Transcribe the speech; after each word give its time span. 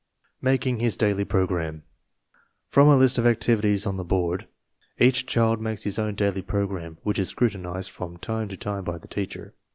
MAKING 0.41 0.79
HIS 0.79 0.97
DAILY 0.97 1.25
PROGRAM 1.25 1.83
Prom 2.71 2.87
a 2.87 2.97
list 2.97 3.19
of 3.19 3.27
activities 3.27 3.85
on 3.85 3.97
the 3.97 4.03
board, 4.03 4.47
each 4.97 5.27
child 5.27 5.61
makes 5.61 5.83
his 5.83 5.99
own 5.99 6.15
daily 6.15 6.41
program, 6.41 6.97
which 7.03 7.19
is 7.19 7.29
scrutinized 7.29 7.91
from 7.91 8.17
time 8.17 8.47
to 8.47 8.57
time 8.57 8.83
by 8.83 8.97
the 8.97 9.07
teacher. 9.07 9.53